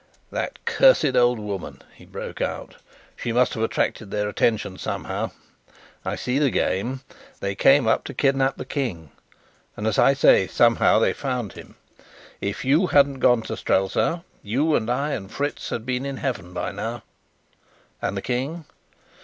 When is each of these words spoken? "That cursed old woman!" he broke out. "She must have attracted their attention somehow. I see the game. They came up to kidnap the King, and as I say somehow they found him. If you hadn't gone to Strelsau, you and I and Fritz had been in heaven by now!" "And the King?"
"That 0.31 0.57
cursed 0.65 1.15
old 1.15 1.37
woman!" 1.37 1.79
he 1.93 2.05
broke 2.05 2.41
out. 2.41 2.77
"She 3.15 3.31
must 3.31 3.53
have 3.53 3.61
attracted 3.61 4.09
their 4.09 4.27
attention 4.27 4.79
somehow. 4.79 5.29
I 6.03 6.15
see 6.15 6.39
the 6.39 6.49
game. 6.49 7.01
They 7.39 7.53
came 7.53 7.85
up 7.87 8.03
to 8.05 8.13
kidnap 8.15 8.57
the 8.57 8.65
King, 8.65 9.11
and 9.77 9.85
as 9.85 9.99
I 9.99 10.15
say 10.15 10.47
somehow 10.47 10.97
they 10.97 11.13
found 11.13 11.53
him. 11.53 11.75
If 12.41 12.65
you 12.65 12.87
hadn't 12.87 13.19
gone 13.19 13.43
to 13.43 13.55
Strelsau, 13.55 14.21
you 14.41 14.75
and 14.75 14.89
I 14.89 15.11
and 15.11 15.31
Fritz 15.31 15.69
had 15.69 15.85
been 15.85 16.07
in 16.07 16.17
heaven 16.17 16.51
by 16.51 16.71
now!" 16.71 17.03
"And 18.01 18.17
the 18.17 18.23
King?" 18.23 18.65